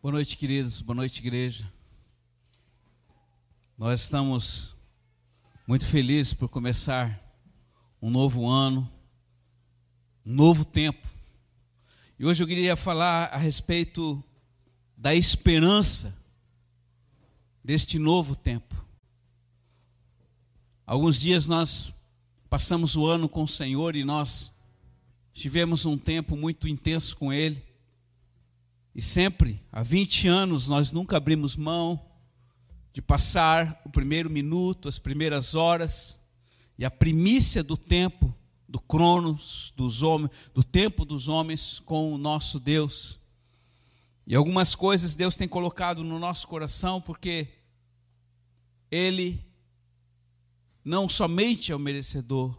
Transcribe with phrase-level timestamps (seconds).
[0.00, 0.80] Boa noite, queridos.
[0.80, 1.68] Boa noite, igreja.
[3.76, 4.72] Nós estamos
[5.66, 7.20] muito felizes por começar
[8.00, 8.88] um novo ano,
[10.24, 11.04] um novo tempo.
[12.16, 14.22] E hoje eu queria falar a respeito
[14.96, 16.16] da esperança
[17.64, 18.76] deste novo tempo.
[20.86, 21.92] Alguns dias nós
[22.48, 24.52] passamos o ano com o Senhor e nós
[25.32, 27.67] tivemos um tempo muito intenso com Ele.
[28.98, 32.04] E sempre, há 20 anos, nós nunca abrimos mão
[32.92, 36.18] de passar o primeiro minuto, as primeiras horas
[36.76, 38.34] e a primícia do tempo,
[38.68, 43.20] do cronos dos homens, do tempo dos homens com o nosso Deus.
[44.26, 47.46] E algumas coisas Deus tem colocado no nosso coração porque
[48.90, 49.46] ele
[50.84, 52.52] não somente é o merecedor,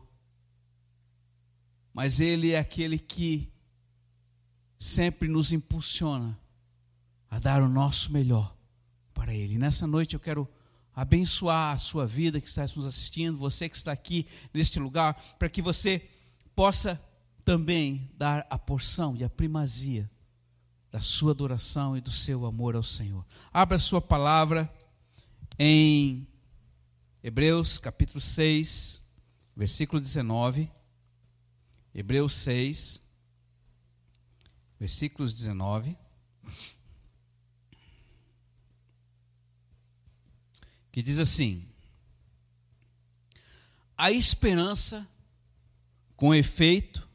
[1.94, 3.52] mas ele é aquele que
[4.80, 6.40] sempre nos impulsiona
[7.30, 8.56] a dar o nosso melhor
[9.14, 9.58] para Ele.
[9.58, 10.50] nessa noite eu quero
[10.96, 15.50] abençoar a sua vida que está nos assistindo, você que está aqui neste lugar, para
[15.50, 16.10] que você
[16.56, 17.00] possa
[17.44, 20.10] também dar a porção e a primazia
[20.92, 23.26] da sua adoração e do seu amor ao Senhor.
[23.54, 24.72] Abra a sua palavra
[25.58, 26.28] em
[27.22, 29.02] Hebreus capítulo 6,
[29.56, 30.72] versículo 19.
[31.94, 33.02] Hebreus 6,
[34.80, 35.98] versículos 19.
[40.92, 41.68] Que diz assim:
[43.98, 45.08] A esperança,
[46.16, 47.08] com efeito,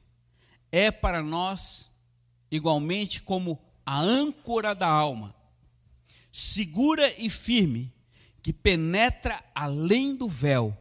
[0.70, 1.90] é para nós
[2.50, 5.34] igualmente como a âncora da alma,
[6.32, 7.92] segura e firme,
[8.42, 10.76] que penetra além do véu,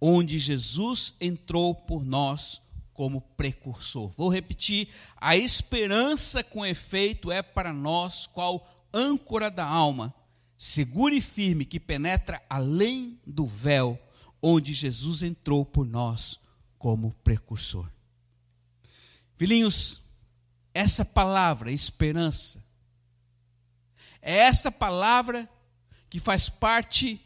[0.00, 2.62] onde Jesus entrou por nós
[2.98, 4.10] como precursor.
[4.16, 10.12] Vou repetir: a esperança com efeito é para nós qual âncora da alma,
[10.56, 13.96] segura e firme, que penetra além do véu,
[14.42, 16.40] onde Jesus entrou por nós
[16.76, 17.88] como precursor.
[19.36, 20.02] Filhinhos,
[20.74, 22.64] essa palavra, esperança,
[24.20, 25.48] é essa palavra
[26.10, 27.24] que faz parte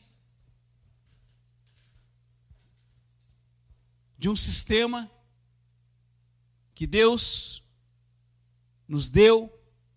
[4.18, 5.10] de um sistema
[6.74, 7.62] que Deus
[8.88, 9.52] nos deu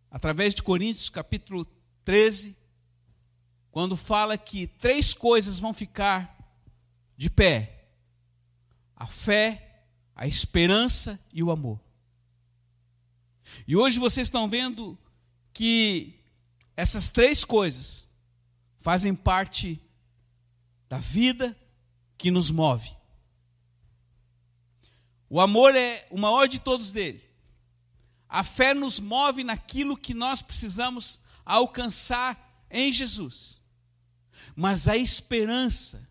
[0.09, 1.65] através de Coríntios capítulo
[2.03, 2.57] 13,
[3.71, 6.35] quando fala que três coisas vão ficar
[7.17, 7.89] de pé:
[8.95, 9.85] a fé,
[10.15, 11.79] a esperança e o amor.
[13.67, 14.97] E hoje vocês estão vendo
[15.53, 16.19] que
[16.75, 18.07] essas três coisas
[18.79, 19.81] fazem parte
[20.87, 21.57] da vida
[22.17, 22.89] que nos move.
[25.35, 27.21] O amor é o maior de todos dele.
[28.29, 33.61] A fé nos move naquilo que nós precisamos alcançar em Jesus.
[34.55, 36.09] Mas a esperança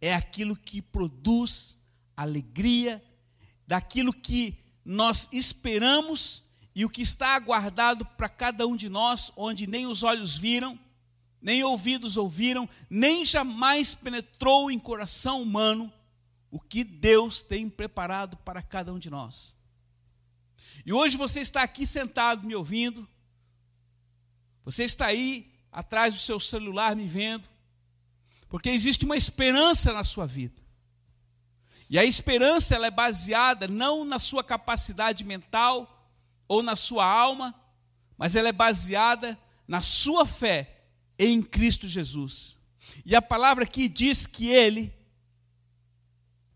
[0.00, 1.78] é aquilo que produz
[2.16, 3.00] alegria,
[3.64, 6.42] daquilo que nós esperamos
[6.74, 10.76] e o que está aguardado para cada um de nós, onde nem os olhos viram,
[11.40, 15.92] nem ouvidos ouviram, nem jamais penetrou em coração humano
[16.50, 19.56] o que Deus tem preparado para cada um de nós.
[20.84, 23.08] E hoje você está aqui sentado me ouvindo,
[24.64, 27.48] você está aí atrás do seu celular me vendo,
[28.48, 30.60] porque existe uma esperança na sua vida.
[31.90, 36.12] E a esperança ela é baseada não na sua capacidade mental
[36.46, 37.54] ou na sua alma,
[38.16, 40.86] mas ela é baseada na sua fé
[41.18, 42.56] em Cristo Jesus.
[43.04, 44.92] E a palavra aqui diz que ele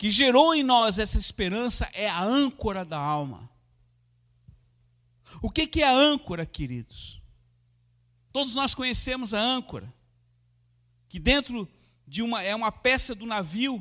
[0.02, 3.48] que gerou em nós essa esperança é a âncora da alma.
[5.40, 7.22] O que é a âncora, queridos?
[8.32, 9.94] Todos nós conhecemos a âncora,
[11.08, 11.68] que dentro
[12.04, 13.80] de uma é uma peça do navio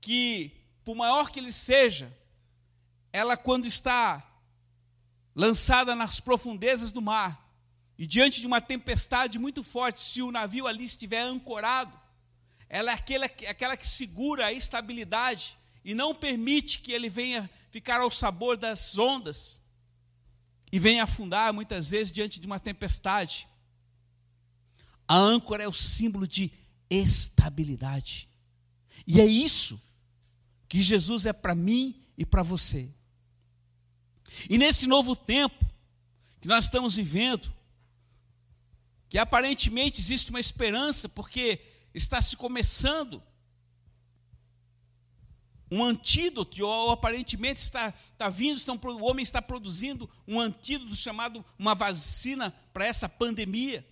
[0.00, 2.10] que, por maior que ele seja,
[3.12, 4.26] ela quando está
[5.34, 7.54] lançada nas profundezas do mar
[7.98, 12.05] e diante de uma tempestade muito forte, se o navio ali estiver ancorado,
[12.68, 18.00] ela é aquela, aquela que segura a estabilidade e não permite que ele venha ficar
[18.00, 19.60] ao sabor das ondas
[20.72, 23.48] e venha afundar muitas vezes diante de uma tempestade.
[25.06, 26.50] A âncora é o símbolo de
[26.90, 28.28] estabilidade.
[29.06, 29.80] E é isso
[30.68, 32.90] que Jesus é para mim e para você.
[34.50, 35.64] E nesse novo tempo
[36.40, 37.52] que nós estamos vivendo,
[39.08, 41.60] que aparentemente existe uma esperança, porque
[41.96, 43.22] está se começando
[45.70, 51.44] um antídoto, ou aparentemente está, está vindo, estão, o homem está produzindo um antídoto chamado
[51.58, 53.84] uma vacina para essa pandemia.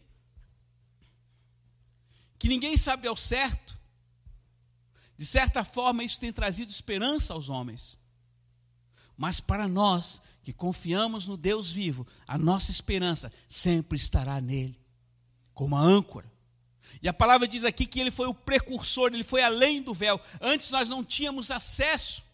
[2.38, 3.76] Que ninguém sabe ao certo.
[5.16, 7.98] De certa forma, isso tem trazido esperança aos homens.
[9.16, 14.78] Mas para nós que confiamos no Deus vivo, a nossa esperança sempre estará nele,
[15.54, 16.33] como a âncora.
[17.02, 20.20] E a palavra diz aqui que ele foi o precursor, ele foi além do véu.
[20.40, 22.24] Antes nós não tínhamos acesso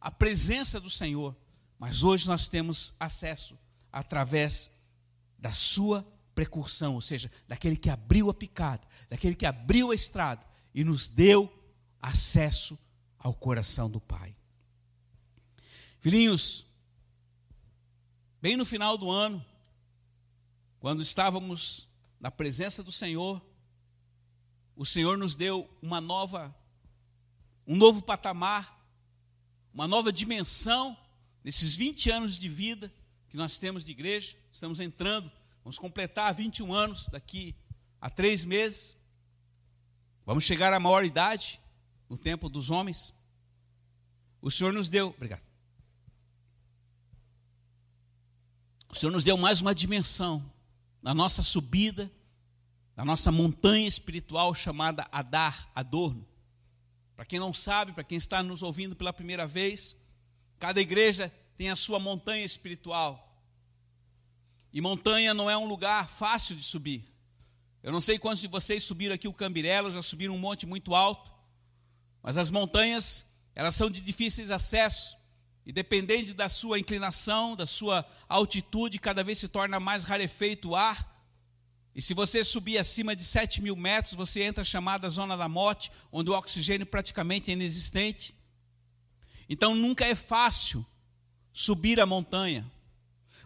[0.00, 1.36] à presença do Senhor,
[1.78, 3.58] mas hoje nós temos acesso
[3.92, 4.70] através
[5.38, 10.46] da sua precursão, ou seja, daquele que abriu a picada, daquele que abriu a estrada
[10.74, 11.52] e nos deu
[12.00, 12.78] acesso
[13.18, 14.36] ao coração do Pai.
[16.00, 16.64] Filhinhos,
[18.40, 19.44] bem no final do ano,
[20.78, 21.88] quando estávamos
[22.20, 23.42] na presença do Senhor,
[24.78, 26.54] o Senhor nos deu uma nova,
[27.66, 28.80] um novo patamar,
[29.74, 30.96] uma nova dimensão
[31.42, 32.94] nesses 20 anos de vida
[33.28, 34.36] que nós temos de igreja.
[34.52, 35.32] Estamos entrando,
[35.64, 37.56] vamos completar 21 anos daqui
[38.00, 38.96] a três meses.
[40.24, 41.60] Vamos chegar à maior idade
[42.08, 43.12] no tempo dos homens.
[44.40, 45.42] O Senhor nos deu, obrigado.
[48.88, 50.48] O Senhor nos deu mais uma dimensão
[51.02, 52.08] na nossa subida
[52.98, 56.26] da nossa montanha espiritual chamada Adar, Adorno.
[57.14, 59.96] Para quem não sabe, para quem está nos ouvindo pela primeira vez,
[60.58, 63.40] cada igreja tem a sua montanha espiritual.
[64.72, 67.04] E montanha não é um lugar fácil de subir.
[67.84, 70.92] Eu não sei quantos de vocês subiram aqui o Cambirelo, já subiram um monte muito
[70.92, 71.30] alto,
[72.20, 73.24] mas as montanhas,
[73.54, 75.16] elas são de difíceis acessos.
[75.64, 80.74] E dependendo da sua inclinação, da sua altitude, cada vez se torna mais rarefeito o
[80.74, 81.17] ar.
[81.98, 85.90] E se você subir acima de 7 mil metros, você entra chamada zona da morte,
[86.12, 88.36] onde o oxigênio praticamente é inexistente.
[89.48, 90.86] Então nunca é fácil
[91.52, 92.64] subir a montanha.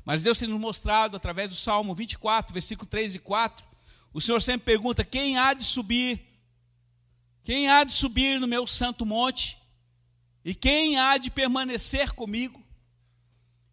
[0.05, 3.67] Mas Deus tem nos mostrado, através do Salmo 24, versículo 3 e 4,
[4.13, 6.21] o Senhor sempre pergunta: quem há de subir?
[7.43, 9.57] Quem há de subir no meu santo monte?
[10.45, 12.62] E quem há de permanecer comigo?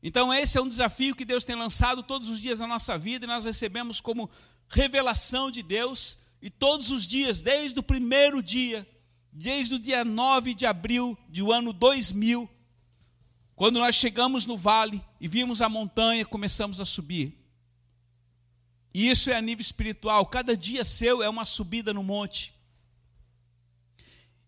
[0.02, 3.26] Então, esse é um desafio que Deus tem lançado todos os dias na nossa vida
[3.26, 4.30] e nós recebemos como
[4.70, 8.88] revelação de Deus, e todos os dias, desde o primeiro dia,
[9.32, 12.50] desde o dia 9 de abril do ano 2000,
[13.56, 17.38] quando nós chegamos no vale e vimos a montanha, começamos a subir.
[18.94, 22.56] E isso é a nível espiritual, cada dia seu é uma subida no monte.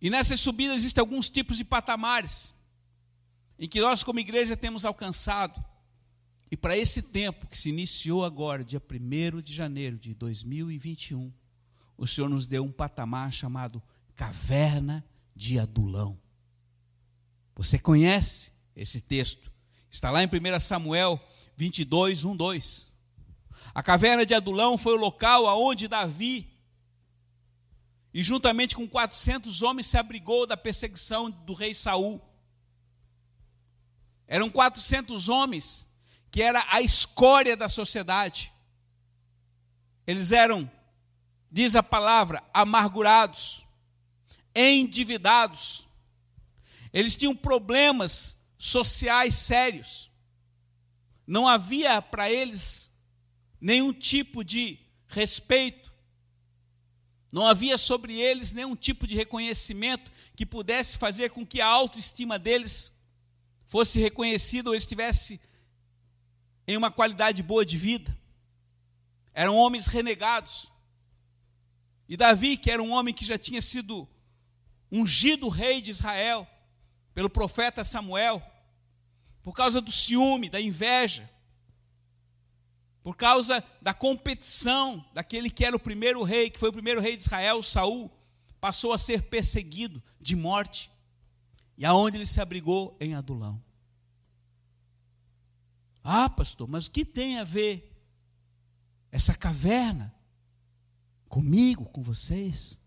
[0.02, 2.54] E nessas subidas existem alguns tipos de patamares,
[3.62, 5.64] em que nós, como igreja, temos alcançado.
[6.50, 11.32] E para esse tempo que se iniciou agora, dia 1 de janeiro de 2021,
[11.96, 13.82] o Senhor nos deu um patamar chamado
[14.16, 15.06] Caverna
[15.36, 16.20] de Adulão.
[17.56, 19.52] Você conhece esse texto?
[19.92, 21.24] Está lá em 1 Samuel
[21.56, 22.92] 22, 1, 2.
[23.76, 26.52] A caverna de Adulão foi o local aonde Davi,
[28.12, 32.20] e juntamente com 400 homens, se abrigou da perseguição do rei Saul.
[34.32, 35.86] Eram 400 homens
[36.32, 38.54] que era a escória da sociedade.
[40.08, 40.72] Eles eram,
[41.52, 43.66] diz a palavra, amargurados,
[44.56, 45.86] endividados.
[46.94, 50.10] Eles tinham problemas sociais sérios.
[51.28, 52.90] Não havia para eles
[53.60, 55.92] nenhum tipo de respeito.
[57.30, 62.40] Não havia sobre eles nenhum tipo de reconhecimento que pudesse fazer com que a autoestima
[62.40, 62.94] deles
[63.72, 65.40] fosse reconhecida ou eles tivessem
[66.68, 68.20] em uma qualidade boa de vida.
[69.34, 70.70] Eram homens renegados.
[72.06, 74.06] E Davi, que era um homem que já tinha sido
[74.92, 76.46] ungido rei de Israel
[77.14, 78.44] pelo profeta Samuel,
[79.42, 81.32] por causa do ciúme, da inveja,
[83.02, 87.16] por causa da competição daquele que era o primeiro rei, que foi o primeiro rei
[87.16, 88.12] de Israel, Saul,
[88.60, 90.92] passou a ser perseguido de morte.
[91.82, 92.96] E aonde ele se abrigou?
[93.02, 93.60] Em Adulão.
[96.04, 97.92] Ah, pastor, mas o que tem a ver
[99.12, 100.14] essa caverna
[101.28, 102.80] comigo, com vocês?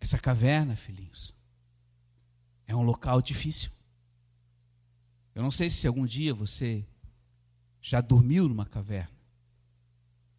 [0.00, 1.32] Essa caverna, filhinhos,
[2.66, 3.70] é um local difícil.
[5.36, 6.84] Eu não sei se algum dia você
[7.80, 9.16] já dormiu numa caverna.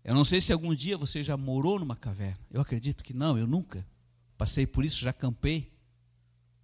[0.03, 2.39] Eu não sei se algum dia você já morou numa caverna.
[2.50, 3.88] Eu acredito que não, eu nunca.
[4.38, 5.72] Passei por isso, já campei.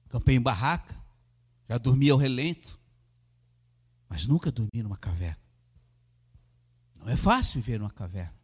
[0.09, 0.95] Campei em barraca,
[1.67, 2.77] já dormi ao relento
[4.09, 5.41] mas nunca dormi numa caverna.
[6.99, 8.35] Não é fácil viver numa caverna.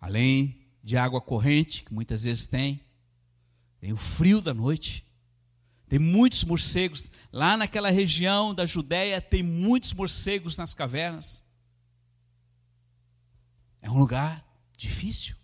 [0.00, 2.80] Além de água corrente, que muitas vezes tem,
[3.80, 5.04] tem o frio da noite,
[5.88, 7.08] Tem muitos morcegos.
[7.32, 11.44] Lá naquela região da Judéia, tem muitos morcegos nas cavernas.
[13.80, 14.44] É um lugar
[14.76, 15.36] difícil.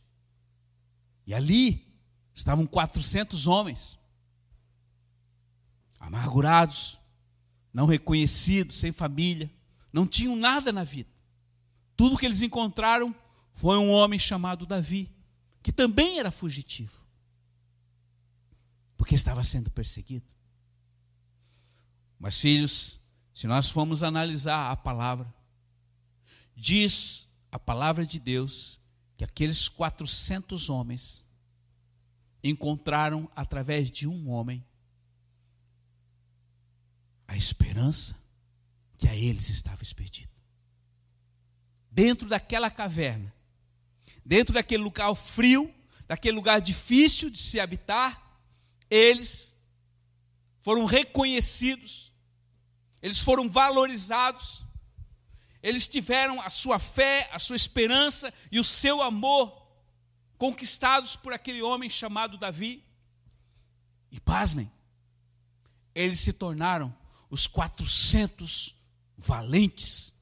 [1.24, 1.86] E ali
[2.34, 3.96] estavam 400 homens,
[6.02, 7.00] amargurados,
[7.72, 9.50] não reconhecidos, sem família,
[9.92, 11.08] não tinham nada na vida.
[11.96, 13.14] Tudo que eles encontraram
[13.54, 15.10] foi um homem chamado Davi,
[15.62, 17.00] que também era fugitivo,
[18.96, 20.26] porque estava sendo perseguido.
[22.18, 22.98] Mas, filhos,
[23.32, 25.32] se nós formos analisar a palavra,
[26.56, 28.80] diz a palavra de Deus
[29.16, 31.24] que aqueles 400 homens
[32.42, 34.64] encontraram através de um homem
[37.32, 38.14] a esperança
[38.98, 40.30] que a eles estava expedida.
[41.90, 43.34] Dentro daquela caverna,
[44.24, 45.74] dentro daquele lugar frio,
[46.06, 48.38] daquele lugar difícil de se habitar,
[48.90, 49.56] eles
[50.60, 52.12] foram reconhecidos,
[53.00, 54.64] eles foram valorizados,
[55.62, 59.58] eles tiveram a sua fé, a sua esperança e o seu amor
[60.36, 62.84] conquistados por aquele homem chamado Davi.
[64.10, 64.70] E pasmem,
[65.94, 66.94] eles se tornaram
[67.32, 68.76] os 400
[69.16, 70.14] valentes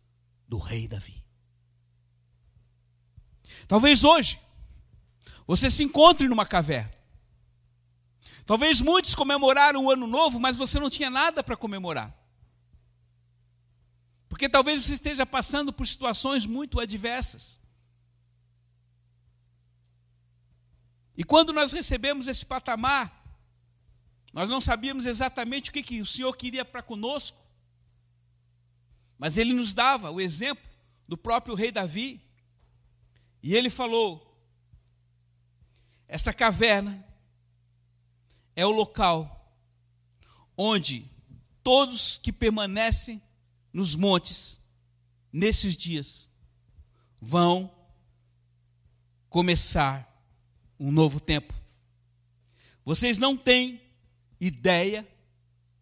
[0.46, 1.20] do rei Davi.
[3.66, 4.38] Talvez hoje
[5.44, 6.94] você se encontre numa caverna.
[8.46, 12.16] Talvez muitos comemoraram o ano novo, mas você não tinha nada para comemorar.
[14.28, 17.58] Porque talvez você esteja passando por situações muito adversas.
[21.16, 23.19] E quando nós recebemos esse patamar,
[24.32, 27.38] nós não sabíamos exatamente o que, que o Senhor queria para conosco,
[29.18, 30.70] mas Ele nos dava o exemplo
[31.06, 32.20] do próprio rei Davi,
[33.42, 34.30] e ele falou:
[36.06, 37.04] esta caverna
[38.54, 39.36] é o local
[40.56, 41.10] onde
[41.62, 43.22] todos que permanecem
[43.72, 44.60] nos montes
[45.32, 46.30] nesses dias
[47.20, 47.72] vão
[49.28, 50.06] começar
[50.78, 51.54] um novo tempo.
[52.84, 53.79] Vocês não têm
[54.40, 55.06] ideia,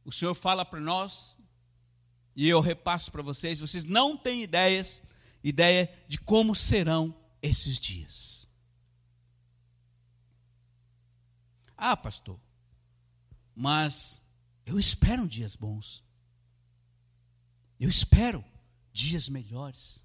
[0.05, 1.37] o Senhor fala para nós,
[2.35, 5.03] e eu repasso para vocês, vocês não têm ideias,
[5.43, 8.49] ideia de como serão esses dias.
[11.77, 12.41] Ah, pastor,
[13.55, 14.21] mas
[14.67, 16.03] eu espero dias bons.
[17.79, 18.45] Eu espero
[18.93, 20.05] dias melhores.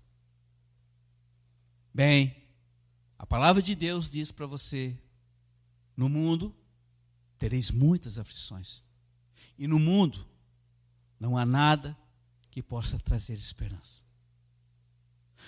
[1.91, 2.47] Bem,
[3.17, 4.95] a palavra de Deus diz para você:
[5.97, 6.55] no mundo
[7.43, 8.85] tereis muitas aflições,
[9.57, 10.25] e no mundo
[11.19, 11.97] não há nada
[12.49, 14.05] que possa trazer esperança.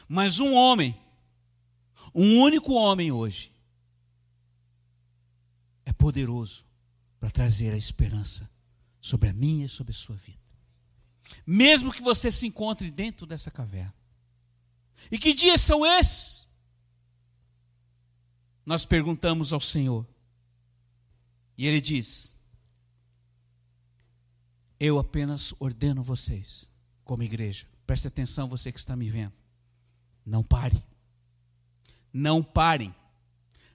[0.05, 0.93] Mas um homem,
[2.13, 3.49] um único homem hoje,
[5.85, 6.65] é poderoso
[7.17, 8.49] para trazer a esperança
[8.99, 10.37] sobre a minha e sobre a sua vida.
[11.47, 13.95] Mesmo que você se encontre dentro dessa caverna.
[15.09, 16.45] E que dias são esses?
[18.65, 20.05] nós perguntamos ao Senhor.
[21.57, 22.35] E Ele diz:
[24.79, 26.71] Eu apenas ordeno vocês,
[27.03, 29.33] como igreja, preste atenção, você que está me vendo.
[30.25, 30.83] Não pare.
[32.11, 32.93] Não parem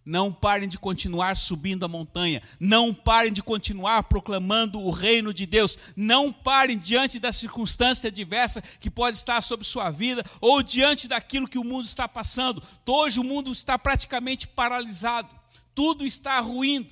[0.04, 2.42] não parem de continuar subindo a montanha.
[2.58, 5.78] Não parem de continuar proclamando o reino de Deus.
[5.94, 11.46] Não parem diante da circunstância adversa que pode estar sobre sua vida ou diante daquilo
[11.46, 12.62] que o mundo está passando.
[12.86, 15.28] Hoje o mundo está praticamente paralisado.
[15.74, 16.88] Tudo está ruindo.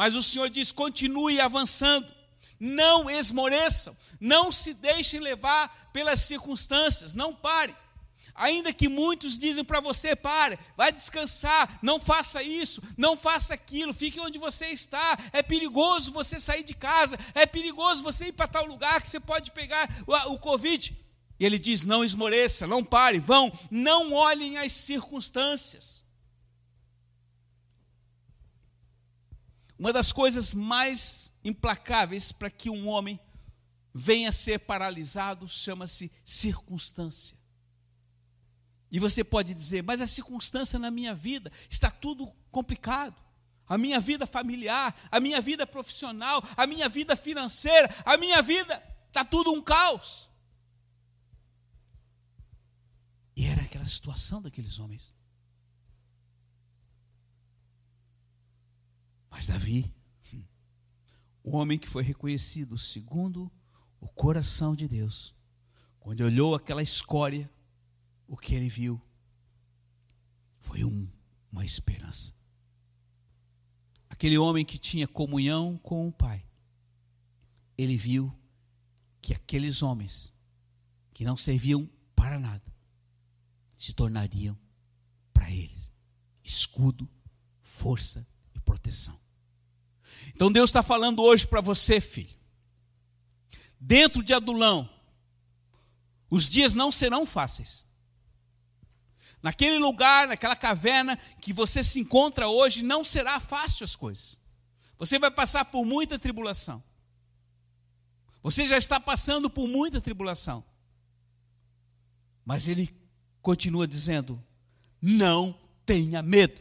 [0.00, 2.10] Mas o Senhor diz: continue avançando.
[2.58, 3.94] Não esmoreçam.
[4.18, 7.12] Não se deixem levar pelas circunstâncias.
[7.14, 7.76] Não parem.
[8.34, 13.92] Ainda que muitos dizem para você, pare, vai descansar, não faça isso, não faça aquilo,
[13.92, 15.18] fique onde você está.
[15.34, 19.20] É perigoso você sair de casa, é perigoso você ir para tal lugar que você
[19.20, 20.96] pode pegar o, o Covid.
[21.38, 26.06] E ele diz: não esmoreça, não pare, vão, não olhem as circunstâncias.
[29.80, 33.18] Uma das coisas mais implacáveis para que um homem
[33.94, 37.34] venha a ser paralisado chama-se circunstância.
[38.90, 43.16] E você pode dizer, mas a circunstância na minha vida está tudo complicado.
[43.66, 48.82] A minha vida familiar, a minha vida profissional, a minha vida financeira, a minha vida
[49.08, 50.28] está tudo um caos.
[53.34, 55.16] E era aquela situação daqueles homens.
[59.40, 59.90] Mas Davi,
[61.42, 63.50] o homem que foi reconhecido segundo
[63.98, 65.34] o coração de Deus,
[65.98, 67.50] quando olhou aquela escória,
[68.28, 69.00] o que ele viu
[70.58, 71.08] foi um,
[71.50, 72.34] uma esperança.
[74.10, 76.46] Aquele homem que tinha comunhão com o Pai
[77.78, 78.30] ele viu
[79.22, 80.34] que aqueles homens
[81.14, 82.74] que não serviam para nada
[83.74, 84.54] se tornariam
[85.32, 85.90] para eles
[86.44, 87.08] escudo,
[87.62, 89.18] força e proteção.
[90.40, 92.34] Então Deus está falando hoje para você, filho.
[93.78, 94.88] Dentro de Adulão,
[96.30, 97.86] os dias não serão fáceis.
[99.42, 104.40] Naquele lugar, naquela caverna que você se encontra hoje, não será fácil as coisas.
[104.96, 106.82] Você vai passar por muita tribulação.
[108.42, 110.64] Você já está passando por muita tribulação.
[112.46, 112.88] Mas ele
[113.42, 114.42] continua dizendo:
[115.02, 115.54] não
[115.84, 116.58] tenha medo.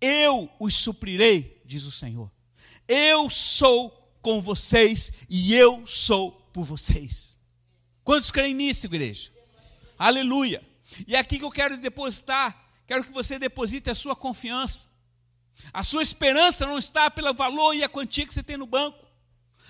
[0.00, 2.33] Eu os suprirei, diz o Senhor.
[2.88, 7.38] Eu sou com vocês e eu sou por vocês.
[8.02, 9.32] Quantos creem nisso, igreja?
[9.98, 10.62] Aleluia.
[11.06, 14.88] E é aqui que eu quero depositar, quero que você deposite a sua confiança.
[15.72, 19.04] A sua esperança não está pelo valor e a quantia que você tem no banco.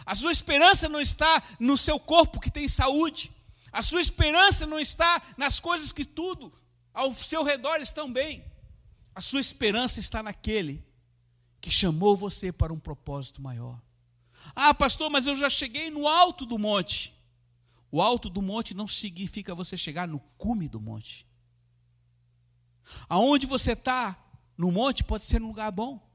[0.04, 3.32] A sua esperança não está no seu corpo que tem saúde.
[3.72, 6.52] A sua esperança não está nas coisas que tudo
[6.92, 8.44] ao seu redor estão bem.
[9.14, 10.84] A sua esperança está naquele
[11.64, 13.80] que chamou você para um propósito maior.
[14.54, 17.14] Ah, pastor, mas eu já cheguei no alto do monte.
[17.90, 21.26] O alto do monte não significa você chegar no cume do monte.
[23.08, 24.14] Aonde você está
[24.58, 26.06] no monte pode ser um lugar bom.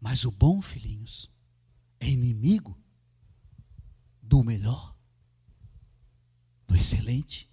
[0.00, 1.30] Mas o bom, filhinhos,
[2.00, 2.76] é inimigo
[4.20, 4.96] do melhor,
[6.66, 7.48] do excelente.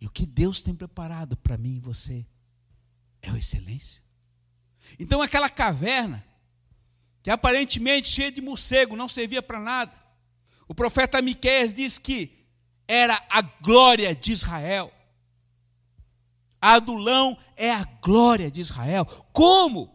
[0.00, 2.26] E o que Deus tem preparado para mim e você
[3.22, 4.03] é a excelência.
[4.98, 6.24] Então aquela caverna,
[7.22, 9.92] que aparentemente cheia de morcego, não servia para nada.
[10.68, 12.46] O profeta Miqueias diz que
[12.86, 14.92] era a glória de Israel.
[16.60, 19.04] Adulão é a glória de Israel.
[19.32, 19.94] Como?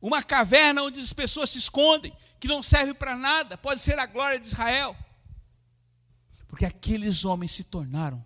[0.00, 4.06] Uma caverna onde as pessoas se escondem, que não serve para nada, pode ser a
[4.06, 4.96] glória de Israel.
[6.46, 8.24] Porque aqueles homens se tornaram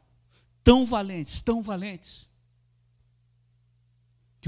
[0.62, 2.27] tão valentes, tão valentes,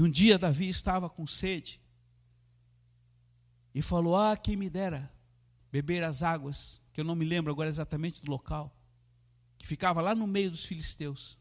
[0.01, 1.79] que um dia Davi estava com sede
[3.71, 5.13] e falou: Ah, quem me dera
[5.71, 8.75] beber as águas, que eu não me lembro agora exatamente do local,
[9.59, 11.37] que ficava lá no meio dos filisteus.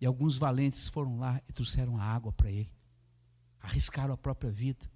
[0.00, 2.72] E alguns valentes foram lá e trouxeram a água para ele,
[3.60, 4.90] arriscaram a própria vida.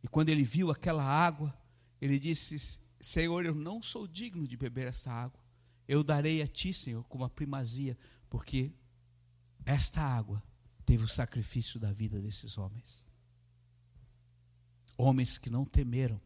[0.00, 1.52] E quando ele viu aquela água,
[2.00, 5.42] ele disse: Senhor, eu não sou digno de beber essa água.
[5.88, 7.98] Eu darei a ti, Senhor, como a primazia,
[8.30, 8.72] porque
[9.66, 10.40] esta água
[10.82, 13.04] teve o sacrifício da vida desses homens.
[14.96, 16.20] Homens que não temeram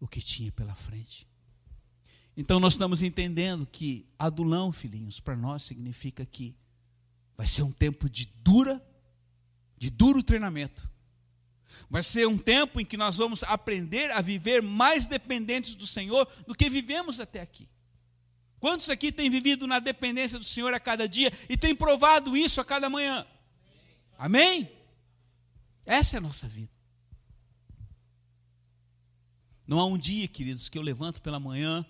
[0.00, 1.26] o que tinha pela frente.
[2.36, 6.54] Então nós estamos entendendo que adulão, filhinhos, para nós significa que
[7.36, 8.84] vai ser um tempo de dura,
[9.78, 10.88] de duro treinamento
[11.88, 16.26] Vai ser um tempo em que nós vamos aprender a viver mais dependentes do Senhor
[16.46, 17.68] do que vivemos até aqui.
[18.58, 22.60] Quantos aqui têm vivido na dependência do Senhor a cada dia e têm provado isso
[22.60, 23.24] a cada manhã?
[24.18, 24.70] Amém?
[25.84, 26.72] Essa é a nossa vida.
[29.66, 31.84] Não há um dia, queridos, que eu levanto pela manhã,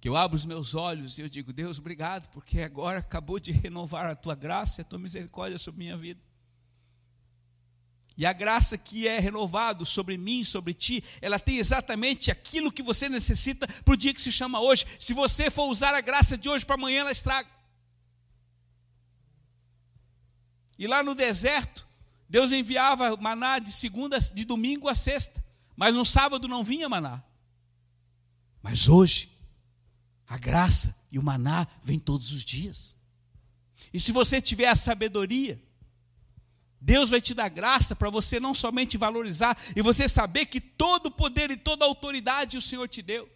[0.00, 3.52] que eu abro os meus olhos e eu digo, Deus, obrigado, porque agora acabou de
[3.52, 6.20] renovar a tua graça e a tua misericórdia sobre minha vida.
[8.16, 12.82] E a graça que é renovado sobre mim, sobre ti, ela tem exatamente aquilo que
[12.82, 14.84] você necessita para o dia que se chama hoje.
[14.98, 17.48] Se você for usar a graça de hoje para amanhã, ela estraga.
[20.82, 21.86] E lá no deserto,
[22.28, 25.40] Deus enviava maná de segunda, de domingo a sexta,
[25.76, 27.22] mas no sábado não vinha maná.
[28.60, 29.30] Mas hoje,
[30.26, 32.96] a graça e o maná vêm todos os dias.
[33.94, 35.62] E se você tiver a sabedoria,
[36.80, 41.06] Deus vai te dar graça para você não somente valorizar e você saber que todo
[41.06, 43.30] o poder e toda a autoridade o Senhor te deu.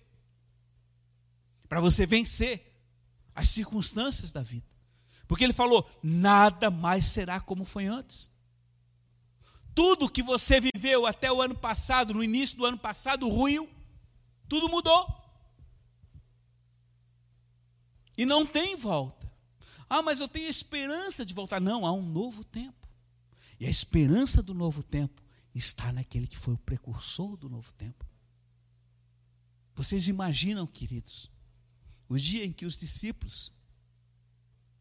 [1.69, 2.77] Para você vencer
[3.37, 4.76] as circunstâncias da vida.
[5.27, 8.31] Porque ele falou: nada mais será como foi antes.
[9.75, 13.69] Tudo que você viveu até o ano passado, no início do ano passado, ruiu.
[14.49, 15.07] Tudo mudou.
[18.17, 19.31] E não tem volta.
[19.89, 21.61] Ah, mas eu tenho esperança de voltar.
[21.61, 22.89] Não, há um novo tempo.
[23.61, 25.23] E a esperança do novo tempo
[25.55, 28.07] está naquele que foi o precursor do novo tempo.
[29.75, 31.31] Vocês imaginam, queridos,
[32.09, 33.53] o dia em que os discípulos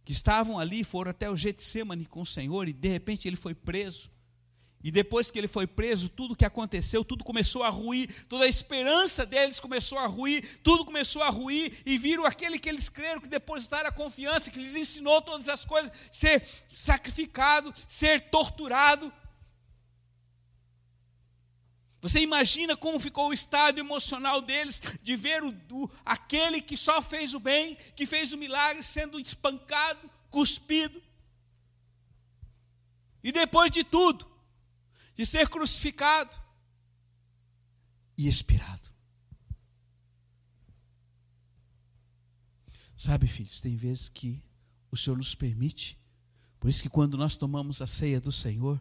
[0.05, 3.55] que estavam ali foram até o Getsemane com o Senhor e de repente ele foi
[3.55, 4.13] preso.
[4.83, 8.47] E depois que ele foi preso, tudo que aconteceu, tudo começou a ruir, toda a
[8.47, 13.19] esperança deles começou a ruir, tudo começou a ruir, e viram aquele que eles creram,
[13.19, 19.11] que depositaram a confiança, que lhes ensinou todas as coisas, ser sacrificado, ser torturado.
[22.05, 27.01] Você imagina como ficou o estado emocional deles de ver o, o, aquele que só
[27.01, 31.01] fez o bem, que fez o milagre, sendo espancado, cuspido.
[33.23, 34.23] E depois de tudo,
[35.15, 36.39] de ser crucificado
[38.15, 38.87] e expirado.
[42.95, 44.43] Sabe, filhos, tem vezes que
[44.91, 45.97] o Senhor nos permite,
[46.59, 48.79] por isso que quando nós tomamos a ceia do Senhor,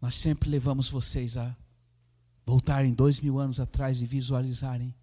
[0.00, 1.56] nós sempre levamos vocês a
[2.44, 4.94] voltarem dois mil anos atrás e visualizarem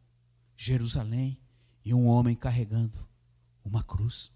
[0.56, 1.40] Jerusalém
[1.84, 3.08] e um homem carregando
[3.64, 4.32] uma cruz.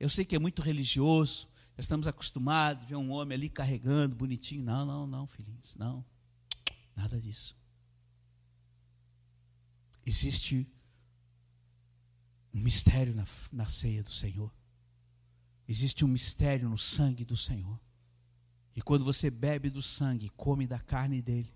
[0.00, 4.16] Eu sei que é muito religioso, já estamos acostumados a ver um homem ali carregando,
[4.16, 4.64] bonitinho.
[4.64, 6.04] Não, não, não, filhinhos, não.
[6.96, 7.56] Nada disso.
[10.04, 10.66] Existe
[12.54, 14.52] um mistério na, na ceia do Senhor.
[15.68, 17.78] Existe um mistério no sangue do Senhor.
[18.74, 21.52] E quando você bebe do sangue come da carne dele,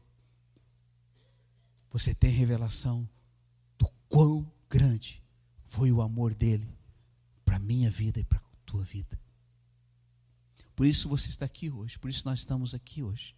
[1.93, 3.09] você tem revelação
[3.79, 5.23] do quão grande
[5.67, 6.69] foi o amor dele
[7.45, 9.21] para a minha vida e para a tua vida.
[10.75, 13.37] Por isso você está aqui hoje, por isso nós estamos aqui hoje,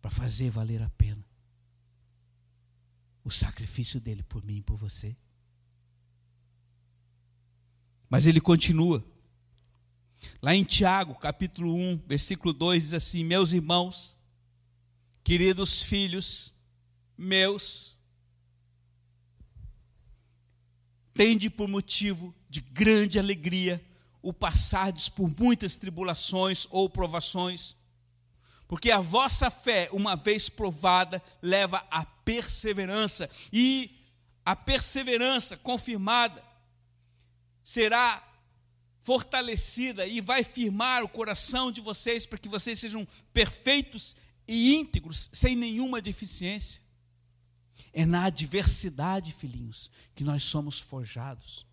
[0.00, 1.24] para fazer valer a pena
[3.24, 5.16] o sacrifício dele por mim e por você.
[8.08, 9.04] Mas ele continua.
[10.40, 14.18] Lá em Tiago, capítulo 1, versículo 2, diz assim: Meus irmãos,
[15.24, 16.51] queridos filhos,
[17.22, 17.96] meus,
[21.14, 23.82] tende por motivo de grande alegria
[24.20, 27.76] o passardes por muitas tribulações ou provações,
[28.68, 33.90] porque a vossa fé, uma vez provada, leva à perseverança, e
[34.44, 36.42] a perseverança confirmada
[37.62, 38.26] será
[39.00, 45.28] fortalecida e vai firmar o coração de vocês para que vocês sejam perfeitos e íntegros,
[45.32, 46.82] sem nenhuma deficiência.
[47.92, 51.66] É na adversidade, filhinhos, que nós somos forjados.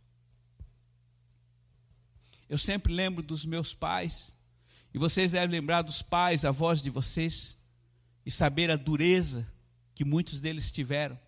[2.47, 4.35] Eu sempre lembro dos meus pais,
[4.93, 7.57] e vocês devem lembrar dos pais, avós de vocês,
[8.25, 9.47] e saber a dureza
[9.93, 11.19] que muitos deles tiveram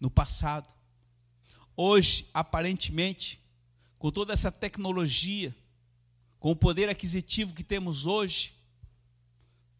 [0.00, 0.72] no passado.
[1.76, 3.40] Hoje, aparentemente,
[3.98, 5.54] com toda essa tecnologia,
[6.38, 8.54] com o poder aquisitivo que temos hoje,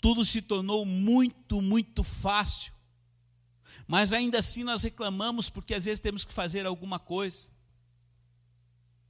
[0.01, 2.73] tudo se tornou muito, muito fácil.
[3.87, 7.51] Mas ainda assim nós reclamamos porque às vezes temos que fazer alguma coisa.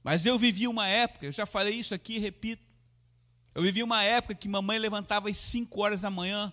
[0.03, 2.65] Mas eu vivi uma época, eu já falei isso aqui repito.
[3.53, 6.51] Eu vivi uma época que mamãe levantava às 5 horas da manhã.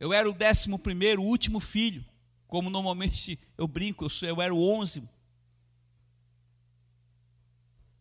[0.00, 2.04] Eu era o décimo primeiro, o último filho.
[2.46, 5.06] Como normalmente eu brinco, eu, sou, eu era o onze.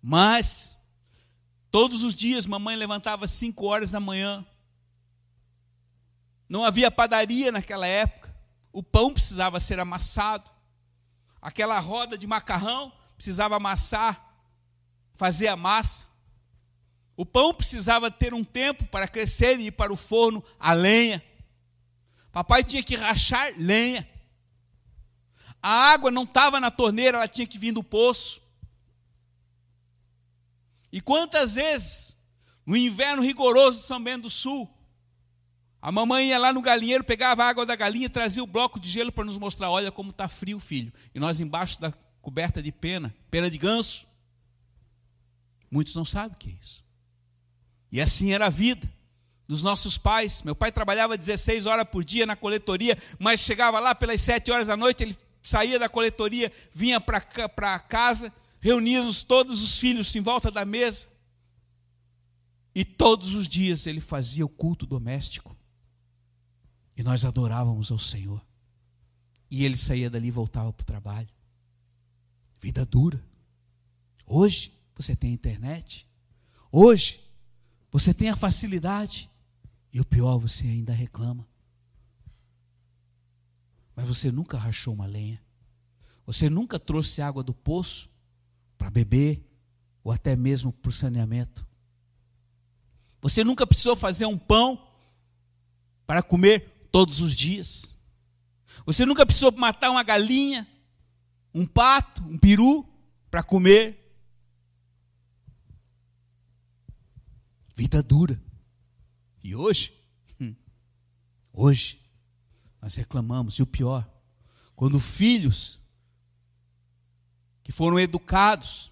[0.01, 0.75] Mas,
[1.69, 4.45] todos os dias mamãe levantava às 5 horas da manhã.
[6.47, 8.36] Não havia padaria naquela época
[8.77, 10.51] o pão precisava ser amassado,
[11.41, 14.23] aquela roda de macarrão precisava amassar,
[15.15, 16.05] fazer a massa.
[17.15, 21.23] O pão precisava ter um tempo para crescer e ir para o forno a lenha.
[22.31, 24.07] Papai tinha que rachar lenha.
[25.59, 28.43] A água não estava na torneira, ela tinha que vir do poço.
[30.91, 32.15] E quantas vezes,
[32.63, 34.71] no inverno rigoroso de São Bento do Sul,
[35.81, 38.89] a mamãe ia lá no galinheiro, pegava a água da galinha, trazia o bloco de
[38.89, 40.91] gelo para nos mostrar: olha como está frio, filho.
[41.13, 44.07] E nós embaixo da coberta de pena, pena de ganso.
[45.69, 46.83] Muitos não sabem o que é isso.
[47.91, 48.89] E assim era a vida
[49.47, 50.43] dos nossos pais.
[50.43, 54.67] Meu pai trabalhava 16 horas por dia na coletoria, mas chegava lá pelas 7 horas
[54.67, 60.51] da noite, ele saía da coletoria, vinha para casa, reuníamos todos os filhos em volta
[60.51, 61.07] da mesa.
[62.75, 65.56] E todos os dias ele fazia o culto doméstico.
[66.97, 68.43] E nós adorávamos ao Senhor.
[69.51, 71.29] E ele saía dali e voltava para o trabalho.
[72.59, 73.23] Vida dura.
[74.25, 76.07] Hoje você tem internet.
[76.71, 77.23] Hoje
[77.91, 79.29] você tem a facilidade.
[79.93, 81.47] E o pior, você ainda reclama.
[83.95, 85.41] Mas você nunca rachou uma lenha.
[86.25, 88.09] Você nunca trouxe água do poço
[88.77, 89.47] para beber
[90.03, 91.65] ou até mesmo para o saneamento.
[93.21, 94.87] Você nunca precisou fazer um pão
[96.05, 97.95] para comer todos os dias.
[98.83, 100.67] Você nunca precisou matar uma galinha,
[101.53, 102.91] um pato, um peru
[103.29, 104.17] para comer.
[107.75, 108.41] Vida dura.
[109.43, 109.93] E hoje,
[110.41, 110.55] hum,
[111.53, 112.01] hoje,
[112.81, 114.03] nós reclamamos, e o pior,
[114.75, 115.79] quando filhos
[117.63, 118.91] que foram educados,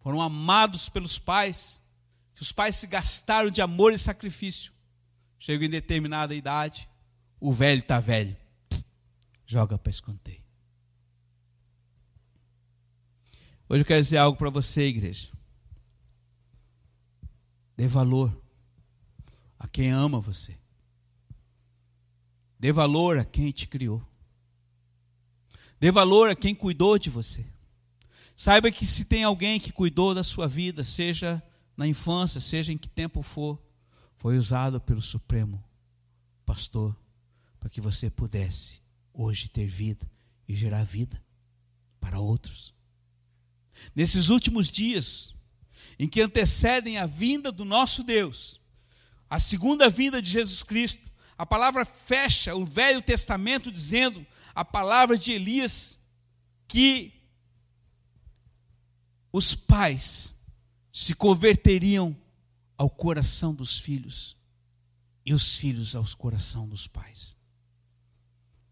[0.00, 1.82] foram amados pelos pais,
[2.34, 4.72] que os pais se gastaram de amor e sacrifício,
[5.38, 6.88] chegam em determinada idade,
[7.42, 8.36] o velho está velho.
[9.44, 10.40] joga para escanteio.
[13.68, 15.28] Hoje eu quero dizer algo para você, igreja.
[17.76, 18.32] Dê valor
[19.58, 20.56] a quem ama você.
[22.60, 24.00] Dê valor a quem te criou.
[25.80, 27.44] Dê valor a quem cuidou de você.
[28.36, 31.42] Saiba que se tem alguém que cuidou da sua vida, seja
[31.76, 33.60] na infância, seja em que tempo for,
[34.16, 35.62] foi usado pelo Supremo
[36.46, 37.01] Pastor
[37.62, 38.82] para que você pudesse
[39.14, 40.04] hoje ter vida
[40.48, 41.24] e gerar vida
[42.00, 42.74] para outros.
[43.94, 45.32] Nesses últimos dias,
[45.96, 48.60] em que antecedem a vinda do nosso Deus,
[49.30, 55.16] a segunda vinda de Jesus Cristo, a palavra fecha o Velho Testamento dizendo a palavra
[55.16, 56.00] de Elias
[56.66, 57.12] que
[59.32, 60.34] os pais
[60.92, 62.16] se converteriam
[62.76, 64.36] ao coração dos filhos
[65.24, 67.40] e os filhos ao coração dos pais.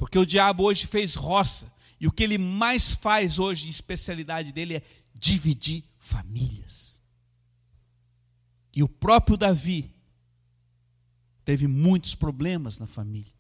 [0.01, 4.77] Porque o diabo hoje fez roça, e o que ele mais faz hoje, especialidade dele,
[4.77, 4.83] é
[5.15, 7.03] dividir famílias.
[8.75, 9.95] E o próprio Davi
[11.45, 13.35] teve muitos problemas na família.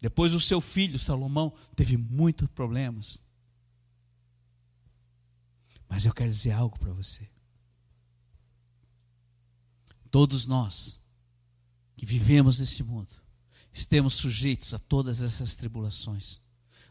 [0.00, 3.20] Depois o seu filho Salomão teve muitos problemas.
[5.88, 7.28] Mas eu quero dizer algo para você.
[10.08, 11.00] Todos nós
[11.96, 13.21] que vivemos nesse mundo
[13.72, 16.40] estamos sujeitos a todas essas tribulações.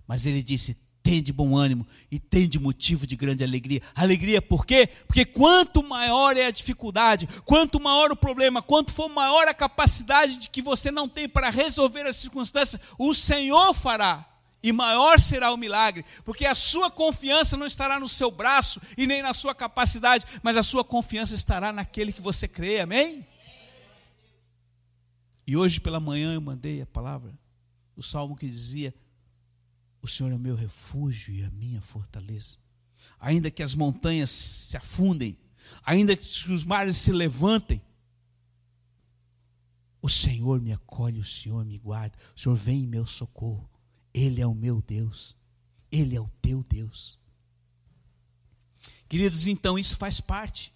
[0.07, 3.81] Mas ele disse: tende bom ânimo e tende motivo de grande alegria.
[3.95, 4.87] Alegria por quê?
[5.07, 10.37] Porque quanto maior é a dificuldade, quanto maior o problema, quanto for maior a capacidade
[10.37, 14.27] de que você não tem para resolver as circunstâncias, o Senhor fará.
[14.63, 19.07] E maior será o milagre, porque a sua confiança não estará no seu braço e
[19.07, 23.25] nem na sua capacidade, mas a sua confiança estará naquele que você crê, amém?
[25.45, 27.37] E hoje pela manhã eu mandei a palavra,
[27.95, 28.93] o salmo que dizia:
[30.01, 32.57] O Senhor é o meu refúgio e a minha fortaleza.
[33.19, 35.37] Ainda que as montanhas se afundem,
[35.83, 37.81] ainda que os mares se levantem,
[40.01, 43.69] o Senhor me acolhe, o Senhor me guarda, o Senhor vem em meu socorro.
[44.13, 45.35] Ele é o meu Deus,
[45.91, 47.19] Ele é o teu Deus.
[49.07, 50.73] Queridos, então isso faz parte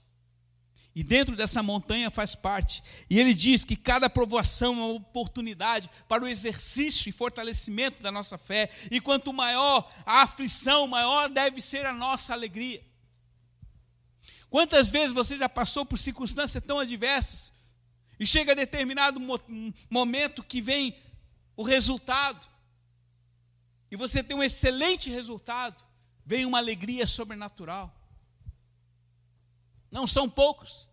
[0.96, 2.82] e dentro dessa montanha faz parte.
[3.10, 8.12] E ele diz que cada provação é uma oportunidade para o exercício e fortalecimento da
[8.12, 8.70] nossa fé.
[8.90, 12.82] E quanto maior a aflição, maior deve ser a nossa alegria.
[14.50, 17.52] Quantas vezes você já passou por circunstâncias tão adversas
[18.18, 19.20] e chega a determinado
[19.90, 20.98] momento que vem
[21.58, 22.48] o resultado,
[23.92, 25.84] e você tem um excelente resultado,
[26.26, 27.95] vem uma alegria sobrenatural.
[29.96, 30.90] Não são poucos.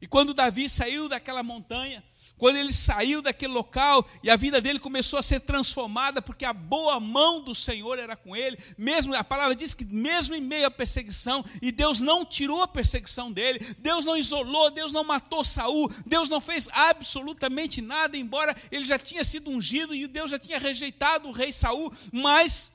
[0.00, 2.02] E quando Davi saiu daquela montanha,
[2.38, 6.54] quando ele saiu daquele local e a vida dele começou a ser transformada, porque a
[6.54, 10.68] boa mão do Senhor era com ele, mesmo a palavra diz que mesmo em meio
[10.68, 15.44] à perseguição, e Deus não tirou a perseguição dele, Deus não isolou, Deus não matou
[15.44, 20.38] Saul, Deus não fez absolutamente nada, embora ele já tinha sido ungido e Deus já
[20.38, 22.70] tinha rejeitado o rei Saul, mas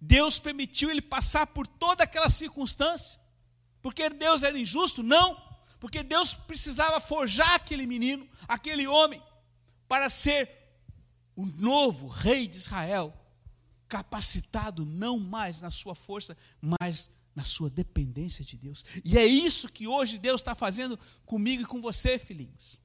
[0.00, 3.27] Deus permitiu ele passar por toda aquela circunstância.
[3.82, 5.02] Porque Deus era injusto?
[5.02, 5.40] Não.
[5.80, 9.22] Porque Deus precisava forjar aquele menino, aquele homem,
[9.86, 10.50] para ser
[11.36, 13.14] o novo rei de Israel,
[13.88, 18.84] capacitado não mais na sua força, mas na sua dependência de Deus.
[19.04, 22.78] E é isso que hoje Deus está fazendo comigo e com você, filhinhos.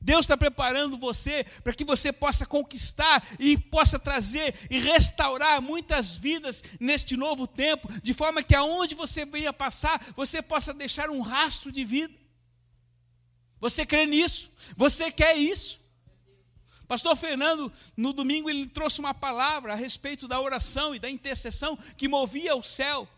[0.00, 6.16] Deus está preparando você para que você possa conquistar e possa trazer e restaurar muitas
[6.16, 11.20] vidas neste novo tempo, de forma que aonde você venha passar, você possa deixar um
[11.20, 12.14] rastro de vida.
[13.60, 14.52] Você crê nisso?
[14.76, 15.80] Você quer isso?
[16.86, 21.76] Pastor Fernando, no domingo, ele trouxe uma palavra a respeito da oração e da intercessão
[21.96, 23.08] que movia o céu.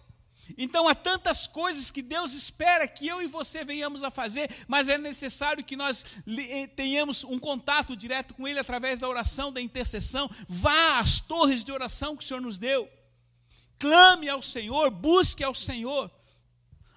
[0.57, 4.89] Então há tantas coisas que Deus espera que eu e você venhamos a fazer, mas
[4.89, 9.61] é necessário que nós eh, tenhamos um contato direto com Ele através da oração, da
[9.61, 10.31] intercessão.
[10.49, 12.89] Vá às torres de oração que o Senhor nos deu.
[13.79, 16.11] Clame ao Senhor, busque ao Senhor.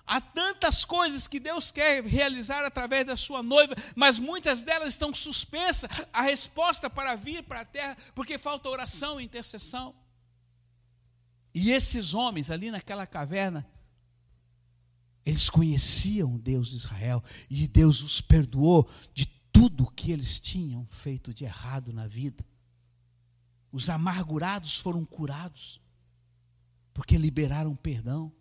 [0.06, 5.14] Há tantas coisas que Deus quer realizar através da sua noiva, mas muitas delas estão
[5.14, 5.90] suspensas.
[6.12, 9.94] A resposta para vir para a terra, porque falta oração e intercessão.
[11.60, 13.68] E esses homens ali naquela caverna,
[15.26, 20.40] eles conheciam o Deus de Israel e Deus os perdoou de tudo o que eles
[20.40, 22.46] tinham feito de errado na vida.
[23.74, 25.82] Os amargurados foram curados,
[26.94, 28.32] porque liberaram perdão.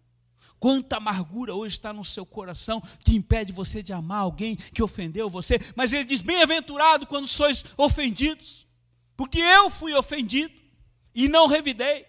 [0.61, 5.29] Quanta amargura hoje está no seu coração que impede você de amar alguém que ofendeu
[5.29, 5.59] você.
[5.75, 8.65] Mas ele diz: Bem-aventurado quando sois ofendidos,
[9.17, 10.55] porque eu fui ofendido
[11.13, 12.07] e não revidei.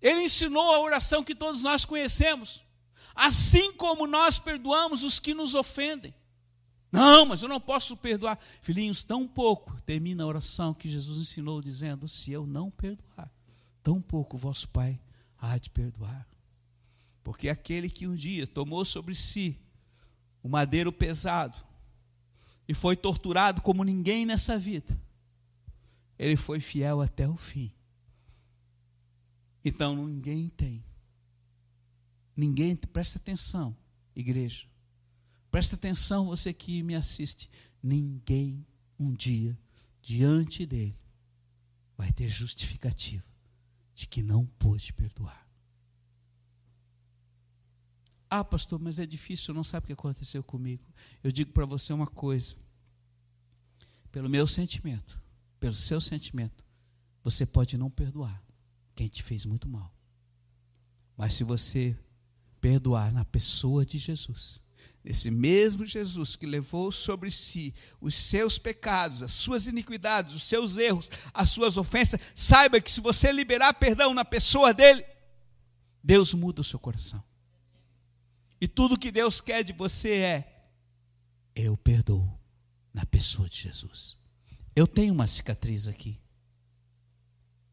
[0.00, 2.64] Ele ensinou a oração que todos nós conhecemos.
[3.14, 6.14] Assim como nós perdoamos os que nos ofendem.
[6.90, 8.38] Não, mas eu não posso perdoar.
[8.62, 13.30] Filhinhos, tão pouco termina a oração que Jesus ensinou, dizendo: Se eu não perdoar,
[13.82, 14.98] tão pouco vosso Pai
[15.38, 16.26] há de perdoar.
[17.22, 19.60] Porque aquele que um dia tomou sobre si
[20.42, 21.58] o madeiro pesado
[22.66, 24.98] e foi torturado como ninguém nessa vida,
[26.18, 27.72] ele foi fiel até o fim.
[29.68, 30.82] Então ninguém tem.
[32.34, 33.76] Ninguém, presta atenção,
[34.16, 34.66] igreja.
[35.50, 37.50] Presta atenção, você que me assiste.
[37.82, 38.66] Ninguém
[38.98, 39.58] um dia
[40.00, 40.96] diante dele
[41.98, 43.26] vai ter justificativa
[43.94, 45.46] de que não pôde perdoar.
[48.30, 50.84] Ah, pastor, mas é difícil, não sabe o que aconteceu comigo.
[51.22, 52.56] Eu digo para você uma coisa.
[54.10, 55.20] Pelo meu sentimento,
[55.60, 56.64] pelo seu sentimento,
[57.22, 58.47] você pode não perdoar
[58.98, 59.94] quem te fez muito mal.
[61.16, 61.96] Mas se você
[62.60, 64.60] perdoar na pessoa de Jesus,
[65.04, 70.78] esse mesmo Jesus que levou sobre si os seus pecados, as suas iniquidades, os seus
[70.78, 75.04] erros, as suas ofensas, saiba que se você liberar perdão na pessoa dele,
[76.02, 77.22] Deus muda o seu coração.
[78.60, 80.70] E tudo que Deus quer de você é:
[81.54, 82.36] eu perdoo
[82.92, 84.16] na pessoa de Jesus.
[84.74, 86.20] Eu tenho uma cicatriz aqui,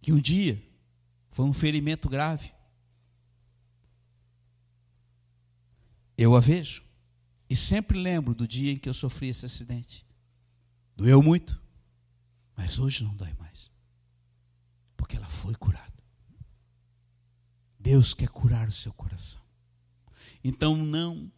[0.03, 0.63] que um dia
[1.36, 2.50] foi um ferimento grave.
[6.17, 6.82] Eu a vejo.
[7.50, 10.08] E sempre lembro do dia em que eu sofri esse acidente.
[10.95, 11.62] Doeu muito,
[12.56, 13.69] mas hoje não dói mais.
[14.95, 16.02] Porque ela foi curada.
[17.78, 19.41] Deus quer curar o seu coração.
[20.41, 21.30] Então não,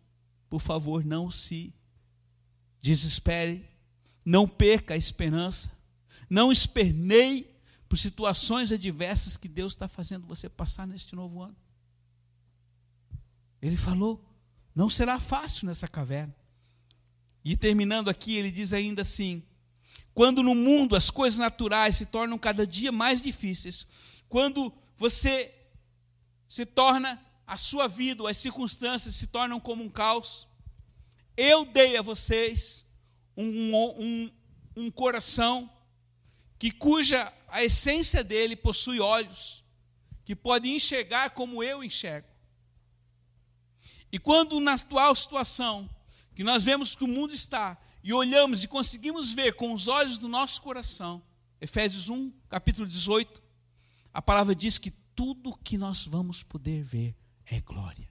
[0.48, 1.74] por favor, não se
[2.80, 3.68] desespere,
[4.24, 5.72] não perca a esperança,
[6.30, 7.57] não esperneie
[7.88, 11.56] por situações adversas que Deus está fazendo você passar neste novo ano.
[13.62, 14.23] Ele falou:
[14.76, 16.36] não será fácil nessa caverna.
[17.43, 19.41] E terminando aqui, ele diz ainda assim:
[20.13, 23.86] quando no mundo as coisas naturais se tornam cada dia mais difíceis,
[24.28, 25.54] quando você
[26.47, 30.47] se torna a sua vida, as circunstâncias se tornam como um caos,
[31.36, 32.86] eu dei a vocês
[33.38, 34.32] um, um,
[34.76, 35.69] um coração
[36.58, 39.63] que cuja a essência dele possui olhos,
[40.24, 42.28] que pode enxergar como eu enxergo.
[44.12, 45.89] E quando na atual situação,
[46.36, 50.20] que nós vemos que o mundo está, e olhamos e conseguimos ver com os olhos
[50.20, 51.24] do nosso coração,
[51.60, 53.41] Efésios 1, capítulo 18,
[54.13, 58.08] a palavra diz que tudo que nós vamos poder ver é glória.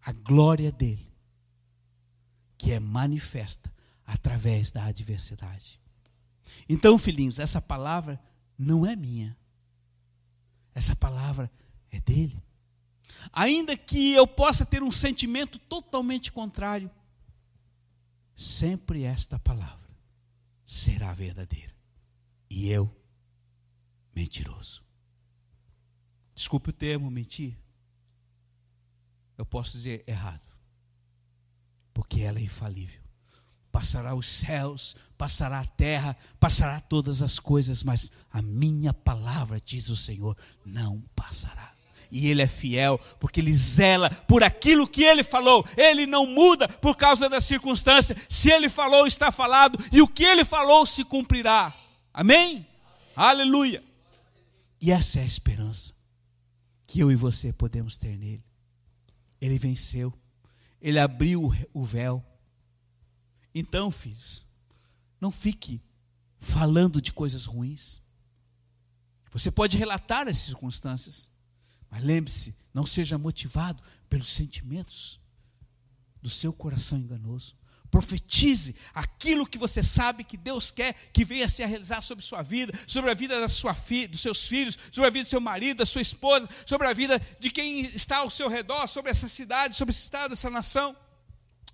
[0.00, 1.12] A glória dele,
[2.56, 3.74] que é manifesta
[4.06, 5.80] através da adversidade.
[6.68, 8.20] Então, filhinhos, essa palavra
[8.58, 9.36] não é minha.
[10.74, 11.50] Essa palavra
[11.90, 12.42] é dele.
[13.32, 16.90] Ainda que eu possa ter um sentimento totalmente contrário,
[18.36, 19.88] sempre esta palavra
[20.66, 21.74] será verdadeira.
[22.48, 22.94] E eu,
[24.14, 24.84] mentiroso.
[26.34, 27.56] Desculpe o termo mentir.
[29.38, 30.46] Eu posso dizer errado.
[31.94, 33.05] Porque ela é infalível.
[33.76, 39.90] Passará os céus, passará a terra, passará todas as coisas, mas a minha palavra, diz
[39.90, 40.34] o Senhor,
[40.64, 41.74] não passará
[42.10, 45.62] e Ele é fiel, porque Ele zela por aquilo que Ele falou.
[45.76, 48.16] Ele não muda por causa da circunstância.
[48.30, 51.74] Se Ele falou, está falado, e o que Ele falou se cumprirá.
[52.14, 52.48] Amém?
[52.48, 52.66] Amém.
[53.14, 53.84] Aleluia.
[54.80, 55.92] E essa é a esperança
[56.86, 58.42] que eu e você podemos ter nele.
[59.38, 60.14] Ele venceu,
[60.80, 62.24] Ele abriu o véu.
[63.58, 64.44] Então, filhos,
[65.18, 65.80] não fique
[66.38, 68.02] falando de coisas ruins.
[69.32, 71.30] Você pode relatar as circunstâncias,
[71.90, 75.18] mas lembre-se, não seja motivado pelos sentimentos
[76.20, 77.56] do seu coração enganoso.
[77.90, 82.78] Profetize aquilo que você sabe que Deus quer que venha se realizar sobre sua vida,
[82.86, 85.78] sobre a vida da sua fi, dos seus filhos, sobre a vida do seu marido,
[85.78, 89.74] da sua esposa, sobre a vida de quem está ao seu redor, sobre essa cidade,
[89.74, 90.94] sobre esse estado, essa nação.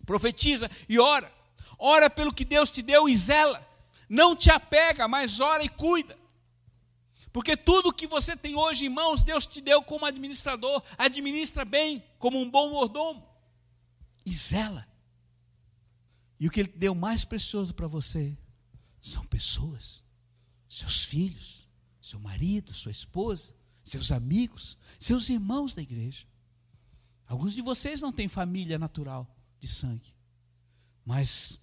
[0.07, 1.42] Profetiza e ora.
[1.85, 3.61] Ora pelo que Deus te deu e zela.
[4.09, 6.17] Não te apega, mas ora e cuida.
[7.33, 10.81] Porque tudo que você tem hoje em mãos, Deus te deu como administrador.
[10.97, 13.29] Administra bem, como um bom mordomo.
[14.25, 14.87] E zela.
[16.39, 18.39] E o que Ele deu mais precioso para você
[19.01, 20.05] são pessoas,
[20.69, 21.67] seus filhos,
[22.01, 26.27] seu marido, sua esposa, seus amigos, seus irmãos da igreja.
[27.27, 29.27] Alguns de vocês não têm família natural
[29.59, 30.15] de sangue,
[31.05, 31.61] mas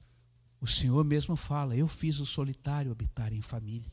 [0.62, 3.92] o Senhor mesmo fala: Eu fiz o solitário habitar em família.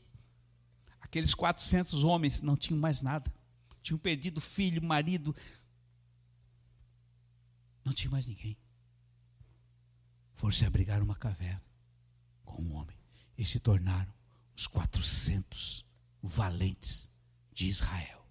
[1.01, 3.33] Aqueles 400 homens não tinham mais nada,
[3.81, 5.35] tinham perdido filho, marido,
[7.85, 8.59] não tinha mais ninguém.
[10.35, 11.63] Foram se abrigar numa caverna
[12.45, 12.99] com um homem
[13.39, 14.13] e se tornaram
[14.57, 15.85] os 400
[16.21, 17.09] valentes
[17.53, 18.27] de Israel.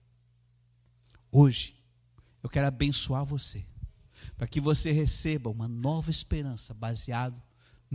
[1.32, 1.82] Hoje,
[2.44, 3.66] eu quero abençoar você,
[4.36, 7.42] para que você receba uma nova esperança baseado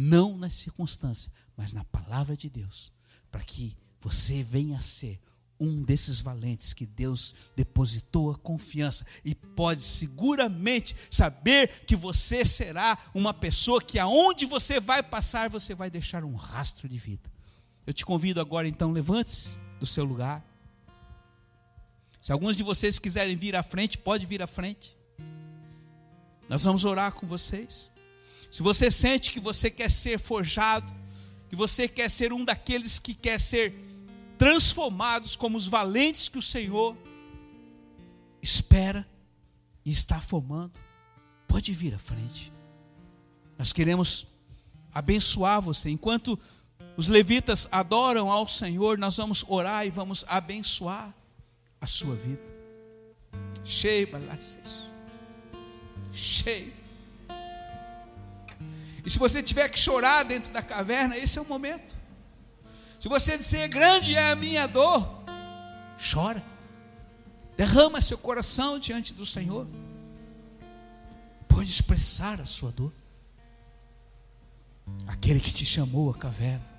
[0.01, 2.91] não na circunstância, mas na palavra de Deus,
[3.31, 5.21] para que você venha a ser
[5.61, 12.97] um desses valentes que Deus depositou a confiança e pode seguramente saber que você será
[13.15, 17.31] uma pessoa que aonde você vai passar, você vai deixar um rastro de vida.
[17.87, 20.43] Eu te convido agora então, levante-se do seu lugar.
[22.23, 24.97] Se alguns de vocês quiserem vir à frente, pode vir à frente.
[26.49, 27.91] Nós vamos orar com vocês.
[28.51, 30.93] Se você sente que você quer ser forjado,
[31.49, 33.75] que você quer ser um daqueles que quer ser
[34.37, 36.97] transformados como os valentes que o Senhor
[38.43, 39.07] espera
[39.85, 40.73] e está formando,
[41.47, 42.53] pode vir à frente.
[43.59, 44.27] Nós queremos
[44.93, 45.91] abençoar você.
[45.91, 46.39] Enquanto
[46.97, 51.15] os levitas adoram ao Senhor, nós vamos orar e vamos abençoar
[51.81, 52.43] a sua vida.
[53.65, 54.09] Cheio,
[56.13, 56.80] cheio.
[59.05, 61.95] E se você tiver que chorar dentro da caverna, esse é o momento.
[62.99, 65.25] Se você disser grande é a minha dor,
[66.13, 66.43] chora.
[67.57, 69.67] Derrama seu coração diante do Senhor.
[71.49, 72.93] Pode expressar a sua dor.
[75.07, 76.71] Aquele que te chamou a caverna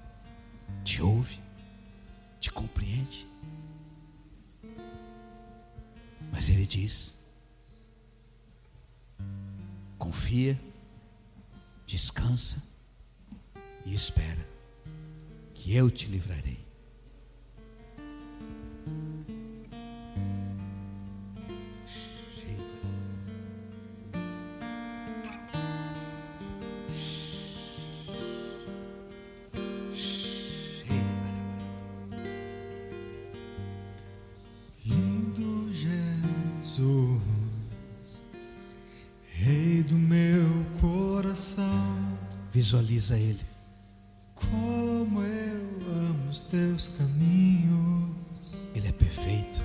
[0.83, 1.39] te ouve,
[2.39, 3.27] te compreende.
[6.31, 7.17] Mas ele diz:
[9.97, 10.59] confia,
[11.91, 12.63] descansa
[13.85, 14.47] e espera,
[15.53, 16.65] que eu te livrarei.
[42.61, 43.39] Visualiza Ele.
[44.35, 45.65] Como eu
[46.09, 48.11] amo os teus caminhos.
[48.75, 49.59] Ele é perfeito.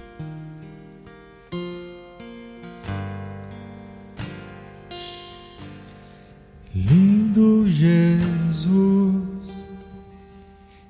[6.74, 8.70] Lindo Jesus,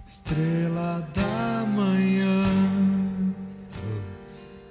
[0.07, 3.35] estrela da manhã,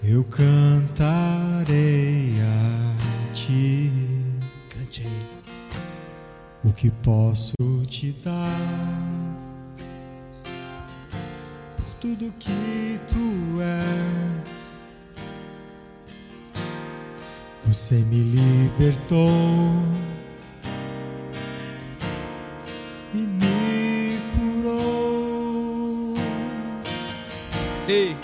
[0.02, 2.05] eu cantarei
[6.76, 7.54] que posso
[7.90, 9.36] te dar
[11.78, 14.80] por tudo que tu és.
[17.66, 19.72] Você me libertou
[23.14, 26.14] e me curou.
[27.88, 28.18] Ei,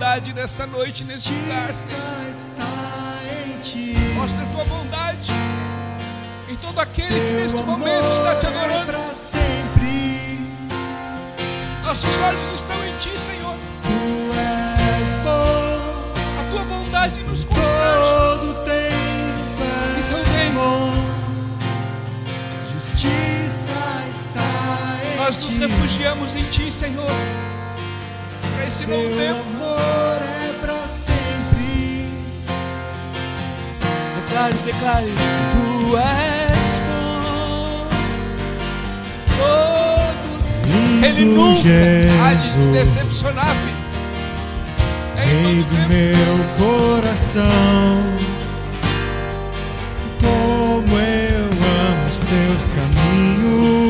[0.00, 1.66] bondade nesta noite, neste lugar.
[1.66, 1.94] Justiça
[2.30, 3.94] está em ti.
[4.14, 5.30] Mostra a tua bondade
[6.48, 8.92] em todo aquele que neste momento está te é adorando.
[11.84, 13.54] Nossos olhos estão em ti, Senhor.
[13.82, 13.88] Tu
[14.96, 18.08] és bom A tua bondade nos constrange.
[18.70, 18.94] És
[19.98, 20.50] Então vem.
[22.72, 23.72] Justiça
[24.08, 27.10] está em Nós nos refugiamos em ti, Senhor.
[28.40, 29.59] Para esse novo tempo.
[34.40, 35.06] Declare, declare.
[35.52, 37.86] Tu és bom.
[39.36, 41.68] Todo Ele Lindo nunca
[42.24, 43.76] há de te Jesus, decepcionar, filho.
[45.18, 48.02] É em todo do meu coração.
[50.22, 53.89] Como eu amo os teus caminhos.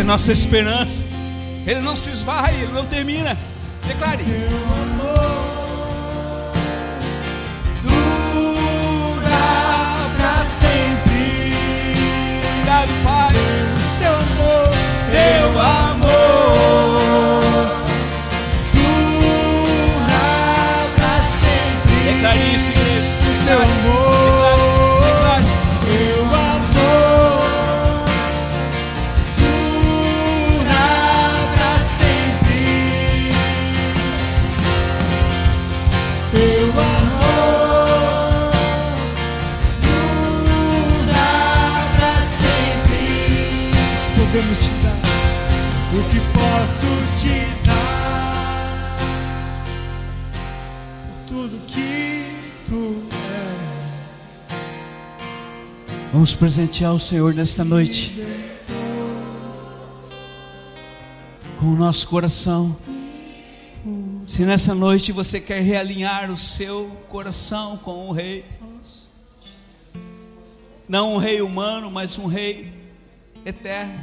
[0.00, 1.04] É nossa esperança.
[1.66, 3.36] Ele não se esvai, ele não termina.
[3.86, 4.24] Declare.
[10.42, 11.54] sempre.
[12.52, 13.34] Obrigado, Pai.
[13.98, 14.70] Teu amor,
[15.12, 15.99] Teu amor.
[56.30, 58.14] Vamos presentear o Senhor nesta noite.
[61.58, 62.76] Com o nosso coração.
[64.28, 68.44] Se nessa noite você quer realinhar o seu coração com o Rei,
[70.88, 72.72] não um Rei humano, mas um Rei
[73.44, 73.98] eterno.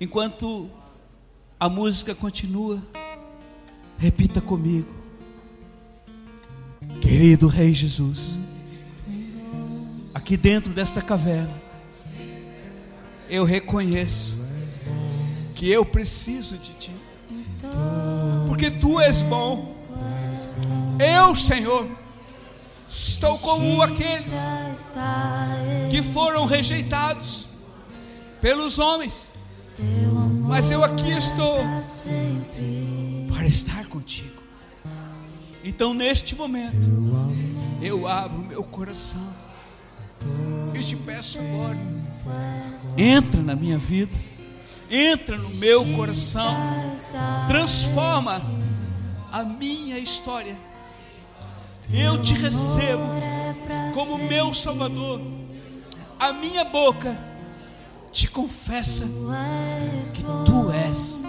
[0.00, 0.70] Enquanto
[1.58, 2.80] a música continua,
[3.98, 4.94] repita comigo,
[7.00, 8.38] querido Rei Jesus
[10.22, 11.52] aqui dentro desta caverna,
[13.28, 14.38] eu reconheço
[15.52, 16.94] que eu preciso de Ti,
[18.46, 19.74] porque Tu és bom.
[21.00, 21.90] Eu, Senhor,
[22.88, 24.46] estou como aqueles
[25.90, 27.48] que foram rejeitados
[28.40, 29.28] pelos homens,
[30.46, 31.58] mas eu aqui estou
[33.28, 34.40] para estar contigo.
[35.64, 36.86] Então, neste momento,
[37.82, 39.41] eu abro meu coração
[40.74, 41.78] e te peço agora,
[42.96, 44.18] entra na minha vida,
[44.90, 46.54] entra no meu coração,
[47.46, 48.40] transforma
[49.30, 50.56] a minha história.
[51.92, 53.02] Eu te recebo
[53.94, 55.20] como meu Salvador.
[56.18, 57.16] A minha boca
[58.10, 59.04] te confessa
[60.14, 61.22] que tu és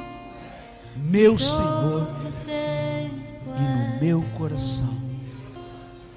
[0.96, 2.08] meu Senhor
[2.48, 5.03] e no meu coração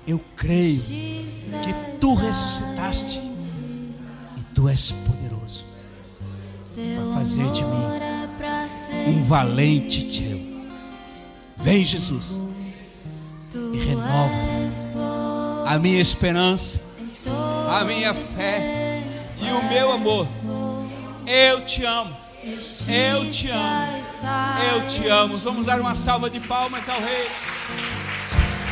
[0.06, 3.20] eu creio que tu ressuscitaste
[4.36, 5.66] e tu és poderoso
[6.74, 7.96] para fazer de mim
[9.08, 10.56] um valente teu.
[11.56, 12.44] Vem, Jesus,
[13.72, 14.30] e renova
[15.66, 16.80] a minha esperança,
[17.68, 19.02] a minha fé
[19.40, 20.26] e o meu amor.
[21.26, 23.98] Eu te amo, eu te amo,
[24.72, 25.38] eu te amo.
[25.38, 27.28] Vamos dar uma salva de palmas ao Rei.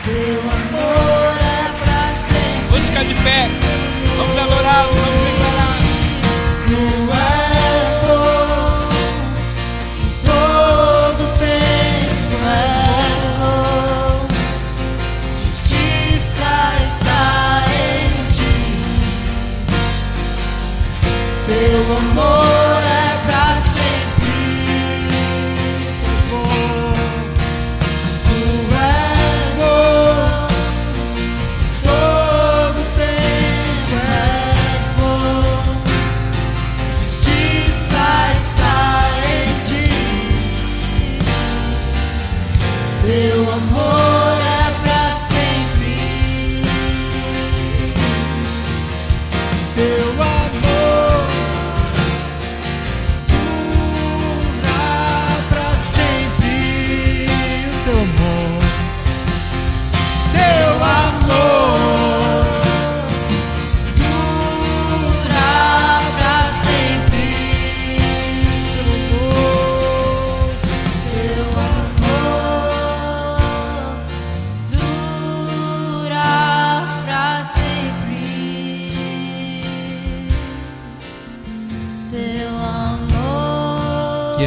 [0.05, 2.69] Teu amor é pra sempre.
[2.69, 3.49] Vamos ficar de pé,
[4.19, 5.54] vamos adorá-lo, vamos declarar.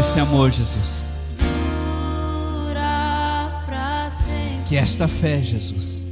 [0.10, 1.06] Esse amor, Jesus,
[4.66, 6.06] que esta fé, Jesus,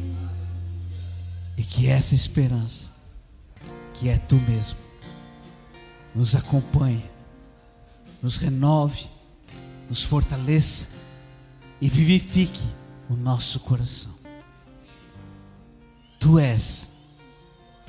[1.58, 2.92] e que essa esperança,
[3.94, 4.78] que é tu mesmo,
[6.14, 7.06] nos acompanhe,
[8.22, 9.08] nos renove,
[9.88, 10.90] nos fortaleça
[11.80, 12.64] e vivifique
[13.10, 14.14] o nosso coração.
[16.20, 16.92] Tu és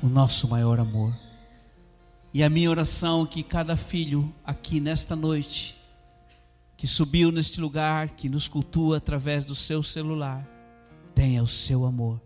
[0.01, 1.13] o nosso maior amor.
[2.33, 5.76] E a minha oração é que cada filho aqui nesta noite,
[6.77, 10.47] que subiu neste lugar, que nos cultua através do seu celular,
[11.15, 12.21] tenha o seu amor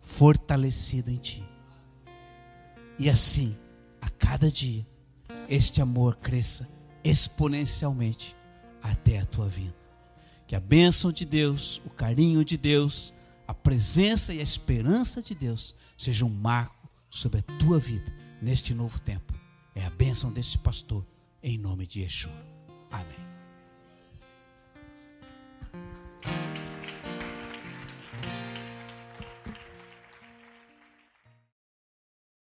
[0.00, 1.44] fortalecido em ti.
[2.98, 3.56] E assim,
[4.02, 4.84] a cada dia,
[5.48, 6.68] este amor cresça
[7.04, 8.36] exponencialmente
[8.82, 9.76] até a tua vida.
[10.46, 13.14] Que a bênção de Deus, o carinho de Deus,
[13.46, 18.74] a presença e a esperança de Deus seja um marco sobre a tua vida neste
[18.74, 19.32] novo tempo.
[19.74, 21.06] É a bênção deste pastor,
[21.42, 22.32] em nome de Yeshua.
[22.90, 23.33] Amém.